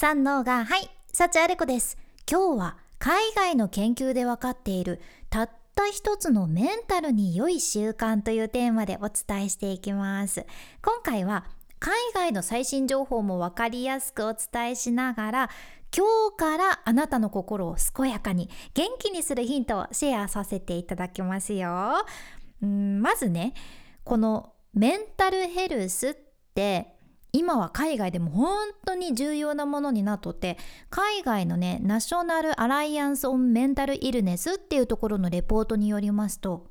[0.00, 1.98] 三能がはい幸あれ子です。
[2.30, 10.46] 今日は海外の研究で分かっているたった一つのメンタルに良い習慣というテーマでお伝えしていきます。
[10.84, 11.46] 今回は
[11.80, 15.50] 海外の最新情報も分かりやすくお伝えしながら
[15.92, 22.04] 今日からあなたの心を健やかに元気にするヒントをシェアさせていただきますよ。
[22.60, 23.52] まずね
[24.04, 26.16] このメンタルヘルスっ
[26.54, 26.97] て
[27.32, 30.56] 今は海外でも本当に重要なものになっとって
[30.90, 36.66] 海外のねナショナル・アライアンス・オン・メンタル・イルネスっていうところのレポートによりますと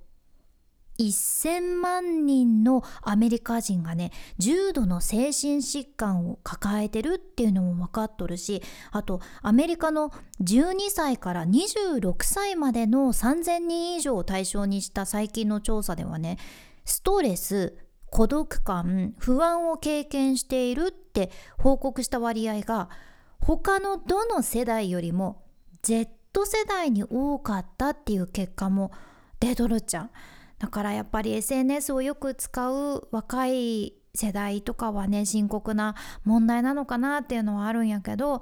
[1.00, 16.38] 1000万人のアメリカ人がね重度の精神疾患を抱えてるっていうのも分かっとるしあとアメリカの12歳から26歳までの3000人以上を対象にした最近の調査ではね
[16.84, 17.78] ストレス
[18.10, 22.90] 孤独感不安を経験しているって報告した割合が
[23.40, 25.44] 他のどの世代よりも
[25.82, 26.10] Z
[26.46, 28.92] 世代に多かったっていう結果も
[29.40, 30.10] 出とるっちゃう
[30.60, 38.42] だからやっぱり SNS をよく使う若い世代とかはね深刻な問題なのかなっていうのはあるんやけど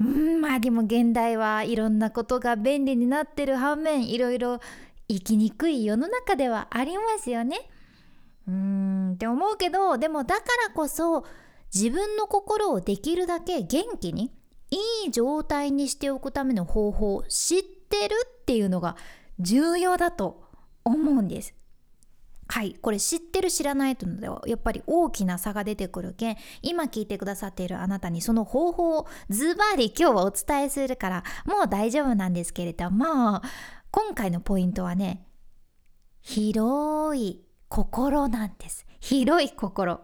[0.00, 4.60] うんまあでも現代はいろんなことが便利になってる反面いろいろ
[5.08, 7.70] 生きにくい世の中ではありますよね。
[8.48, 11.24] うーんって思うけどでもだからこそ
[11.74, 14.32] 自分の心をできるだけ元気に
[14.70, 18.96] いい状態にしておくための方法を知ってるっていうのが
[19.38, 20.42] 重要だと
[20.84, 21.54] 思うんです。
[22.48, 33.42] はいこれ知ってる知らないとのではやっぱり大きな差が出てくるけん今聞いてくださっているあなたにその方法をズバリ今日はお伝えするからもう大丈夫なんですけれども
[33.90, 35.26] 今回のポイントはね
[36.20, 38.86] 広い心なんです。
[39.00, 40.00] 広い心。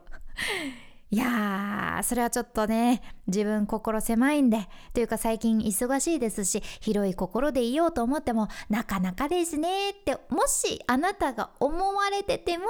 [1.10, 12.64] いやーそれはちょっとね自分心狭いんでというか最近忙しいですし広い心でいようと思ってもなかなかですねってもしあなたが思われてても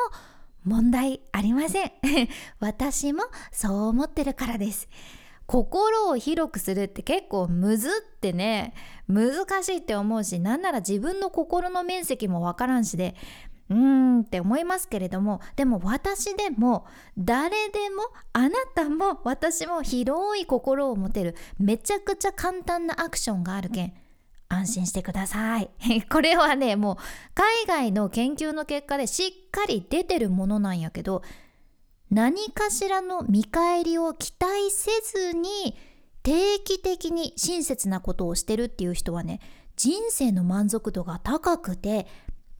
[0.64, 1.92] 問題ありません。
[2.58, 4.88] 私もそう思ってるからです。
[5.46, 8.74] 心を広くするって結構むずってね
[9.06, 13.14] 難しいって思うしなんなら自分の心の面積もわからんしで
[13.72, 13.78] うー
[14.18, 18.02] んって思いますけれどもでも私でも誰でも
[18.32, 23.92] あなたも私も広い心を持てるめちゃくちゃ簡単なアクションがあるけん
[24.48, 25.70] 安心してください。
[26.12, 26.96] これはねもう
[27.34, 31.22] 海外の研究の結果でしっかり出てるものなんやけど
[32.10, 35.74] 何かしらの見返りを期待せずに
[36.22, 39.40] 定期的に親切なことをしてるっていう人はね
[39.76, 42.06] 人生の満足度が高くて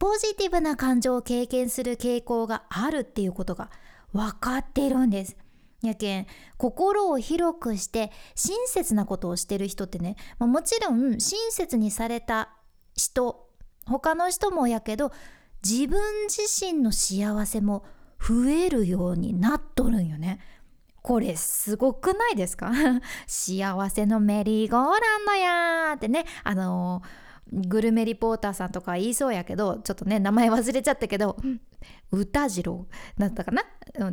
[0.03, 3.69] ポジティブな感情を経験する傾向があるっていうことが
[4.11, 5.37] 分かってるんです。
[5.81, 6.27] やけん
[6.57, 12.49] 心を広くして親切なことをしてる人ってね、まあ、もちろん親切にされた
[12.97, 13.47] 人
[13.85, 15.13] 他の人もやけど
[15.63, 17.85] 自分自身の幸せも
[18.19, 20.41] 増えるようになっとるんよね。
[21.01, 22.73] これすごくないですか？
[23.25, 31.37] 幸せのメリーゴーランドやーってねあのーグルメリポーターさんとか言いそうやけどちょっとね名前忘れちゃったけど
[32.11, 32.87] 歌次郎
[33.17, 33.63] だったかな？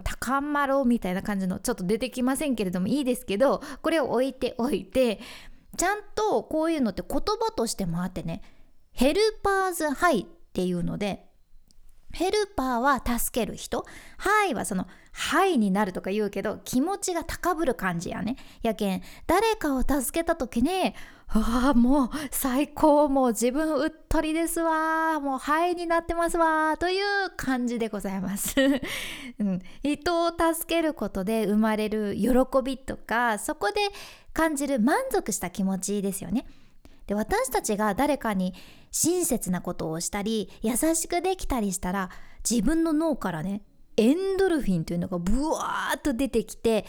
[0.03, 5.21] 高丸みたいな感じのちょっと出てきませんけれどもいいですけどこれを置いておいて
[5.77, 8.43] ちゃんとこういうのって言葉としてもあってね
[8.93, 11.25] ヘルパーズハイっていうので
[12.13, 13.87] ヘルパーは助ける人
[14.19, 18.37] ハイはそのハイになるとか言うけど気持ちが高ぶる感じやね。
[18.63, 20.95] やけん誰かを助けた時ね
[21.33, 28.57] ああもう最高もう自分うっとりですわもうハイになってますわという感じでございます、
[29.39, 32.31] うん、人を助けることで生まれる喜
[32.65, 33.75] びとかそこで
[34.33, 36.47] 感じる満足した気持ちですよね。
[37.07, 38.55] で私たちが誰かに
[38.93, 42.11] 親切なことをしたり優しくできたりしたら
[42.49, 43.63] 自分の脳からね
[43.97, 46.85] エンドルフィンというのがブワーッと出てきて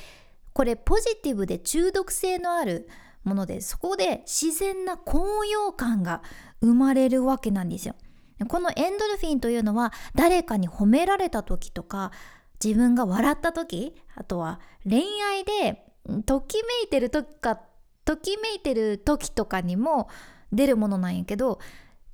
[0.53, 2.87] これポジティブで中毒性のある
[3.23, 6.21] ものでそこで自然な高揚感が
[6.61, 7.95] 生まれるわけなんですよ。
[8.47, 12.11] このエンドルフィンというのは誰かに褒められた時とか
[12.63, 15.85] 自分が笑った時あとは恋愛で
[16.25, 17.59] ときめいてる時か
[18.03, 20.09] ときめいてる時とかにも
[20.51, 21.59] 出るものなんやけど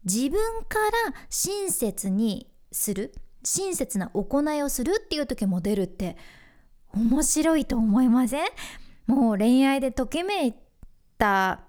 [0.03, 3.13] 自分から親切にする
[3.47, 6.17] 親切な行いをするっていう時も出るって
[6.93, 8.47] 面白いと思いません。
[9.07, 10.53] もう恋愛でときめい
[11.17, 11.61] た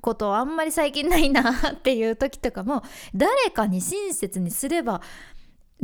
[0.00, 2.82] ことあんまり最近ないなっていう時とかも
[3.14, 5.02] 誰かに親切にすれば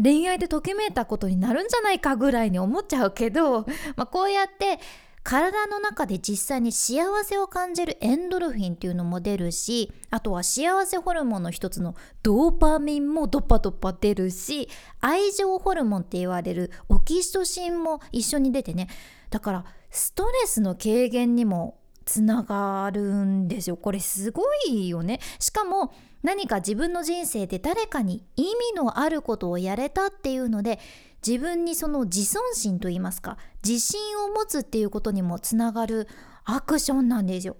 [0.02, 3.66] 恋愛でときめいたことになるんじゃないかぐらいに思っちゃうけど、
[3.96, 4.80] まあ、こうやって
[5.24, 14.68] 体の中で実際に幸せを感じるエンドルフィンっていうのも出るしあとは幸せホルモンの一つのドーパミンもドパドパ出るし
[15.00, 18.88] 愛情ホルモンって言われるオキシトシンも一緒に出てね。
[19.30, 23.76] だからストレスの軽減にもつながるんですよ。
[23.76, 25.20] これすごいよね。
[25.38, 25.92] しかも
[26.22, 30.78] 何か自分の人生で誰かに意味のあることをやれたっていうので
[31.26, 36.08] 自分にその自尊心といいますか自信を持つっていうことにもつながる
[36.44, 37.56] アクションなんですよ。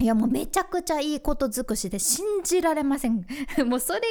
[0.00, 3.26] いやもうめちゃくちゃいいこと尽くしで信じられません。
[3.66, 4.04] もうそれく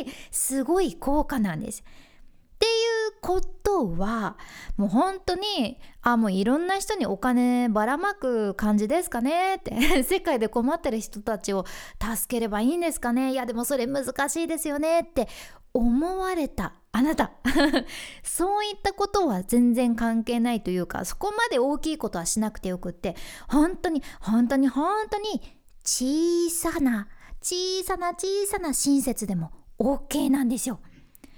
[0.00, 1.82] らいすごい効果なんです。
[1.82, 4.38] っていうことは
[4.78, 11.66] もう本当にあもういろんな人にお金ばらまく感じですかねって 世界で困ってる人たちを
[12.00, 15.28] 助ければいいんですかねいやでもそれ難しいですよねって
[15.74, 17.32] 思われたあなた
[18.24, 23.16] そういったことは全然関係ないというかそこまで大きいことはしなくてよくって
[23.48, 25.42] 本当に本当に本当に
[25.84, 27.08] 小さな
[27.42, 30.80] 小さな小さな親切でも OK なんですよ。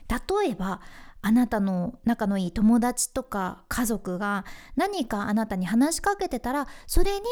[0.09, 0.81] 例えば
[1.23, 4.45] あなたの仲のいい友達とか家族が
[4.77, 7.27] 何かあなたに話しかけてたらそれに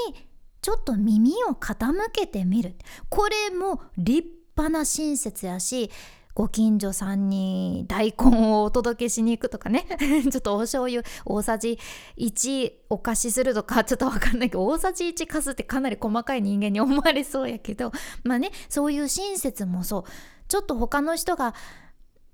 [0.62, 2.74] ちょっと耳を傾けてみる
[3.08, 5.92] これも立派な親切やし
[6.36, 9.86] ご近所さんに大根をお届けしに行くとかね。
[10.30, 11.78] ちょっとお醤油大さじ
[12.18, 17.90] 1お貸しするとかちょっとわかんないけど大さじ1貸すってかなり細かい人間に思われそうやけど。
[18.22, 20.04] まあねそういう親切もそう。
[20.46, 21.54] ちょっと他の人が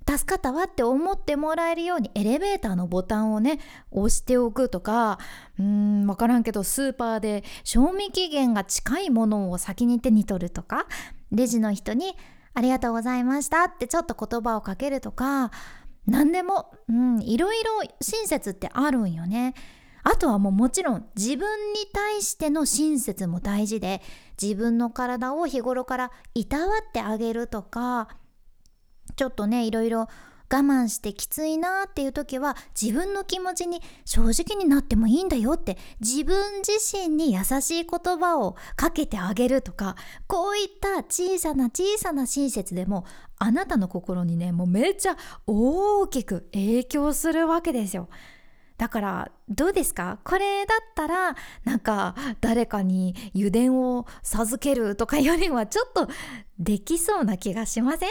[0.04, 3.60] 助かったわって思ってもらえるようにエレベーターのボタンをね
[3.92, 5.20] 押しておくとか
[5.60, 10.86] うん分からんけどスーパーで賞味期限が近いものを先に手に取るとか
[11.30, 12.16] レジの人に
[12.54, 15.50] ありがとうございましたってちょっと言葉をかけるとか
[16.06, 17.70] 何でも、うん、いろいろ
[18.00, 19.54] 親切ってあるんよね。
[20.04, 24.02] あとはもうもちろん自分に対しての親切も大事で
[24.40, 28.08] 自分の体を日頃からいたわってあげるとか
[29.14, 30.08] ちょっとねいろいろ
[30.58, 39.96] 慢してきついなっていう時は自分の気持ちに正直になってもいいんだよって自分自身に優しい言葉をかけてあげるとか
[40.26, 43.04] こういった小さな小さな親切でも
[43.38, 45.16] あなたの心にねもうめっちゃ
[45.46, 48.08] 大きく影響するわけですよ。
[48.78, 50.18] だからどうですか？
[50.24, 56.08] これだったらなんか誰かに油田を授けるとかよりはちょっと
[56.58, 58.08] できそうな気がしません？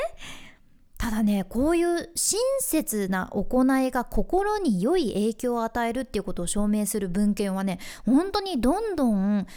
[1.02, 9.48] ただねこういう親切な行いが心に良い影響を与えるっていうことを証明する文献はね本当にどんどん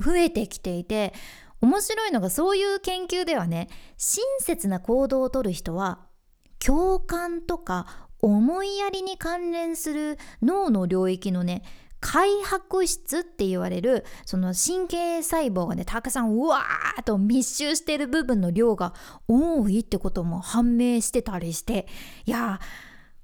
[0.00, 1.14] 増えてきていて
[1.60, 6.00] 面白いのがそういう研究ではね親切な行動をとる人は
[6.58, 11.62] 共感とか思いやりに関連する脳の領域のね
[12.00, 18.94] 開白質って言われるその神経細胞がねたくさんうわーっと密集している部分の量が
[19.26, 21.86] 多いってことも判明してたりして
[22.24, 22.60] いや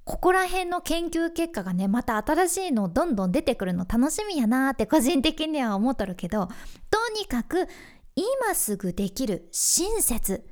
[0.05, 6.49] ここら辺の研究結果がねまた新しいのどんどん出てくるの楽しみやなーって個人的には思っとるけど
[6.91, 7.69] とにかく
[8.17, 10.44] 今すぐできる親切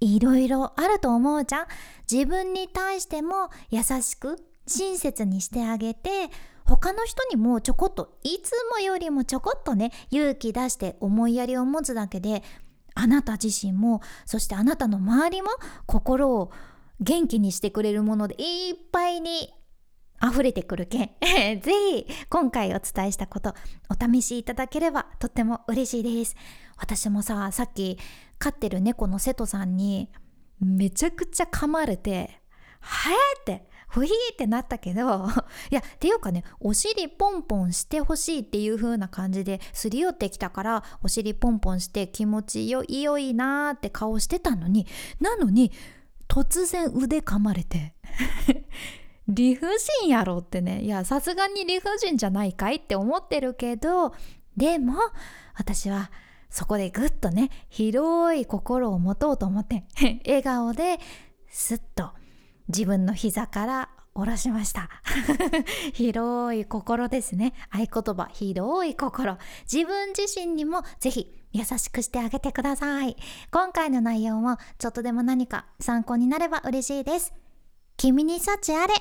[0.00, 1.66] いろいろあると思うじゃん。
[2.10, 4.36] 自分に対しても優しく
[4.66, 6.30] 親切にしてあげて
[6.64, 12.42] 他の人にもちょこっといつもよりもちょこっとね勇気出して思いやりを持つだけで
[12.94, 15.48] あなた自身もそしてあなたの周りも
[15.86, 16.50] 心を
[17.00, 19.52] 元気にしてくれるものでいっぱいに
[20.22, 21.10] 溢れてくるけん
[21.60, 23.54] ぜひ今回お伝えしたこと
[23.90, 26.36] お試しいただければとっても嬉しいです
[26.78, 27.98] 私もささっき
[28.38, 30.10] 飼ってる猫の瀬戸さんに
[30.60, 32.40] めちゃくちゃ噛まれて
[32.80, 35.28] 「はえ!」ってふひーってなったけど
[35.70, 44.88] いやっていうかねお尻ポンポンしてほしいっていう風な感じですり寄ってきたからお尻ポンポンして気持ちよいよいなーって顔してたのに
[45.20, 45.70] なのに
[46.26, 47.94] 突然腕噛まれて
[49.28, 49.66] 理不
[50.00, 50.82] 尽やろってね。
[50.82, 54.12] いやさすがに理不尽じゃないかいって思ってるけど
[54.56, 54.94] でも
[55.54, 56.10] 私は
[56.50, 59.84] そこでぐっとね広い心を持とうと思って
[60.26, 60.98] 笑顔で
[61.48, 62.10] すっと
[62.68, 64.88] 自分の膝から下ろしました。
[65.92, 67.52] 広い心ですね。
[67.70, 68.28] 合言葉。
[68.32, 69.36] 広い心。
[69.70, 73.16] 自分自身にもぜひ優しくしてあげてください。
[73.50, 77.34] 今回の内容もちょっとでも何か参考になれば嬉しいです。
[77.96, 78.94] 君に幸あれ。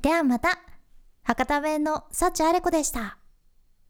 [0.00, 0.58] ではまた。
[1.22, 3.23] 博多弁の幸あれ子でした。